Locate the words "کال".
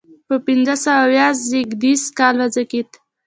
2.17-2.35